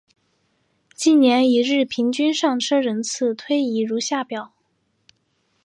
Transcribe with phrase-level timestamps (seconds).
[0.95, 4.51] 近年一日平均上车人次推移如下表。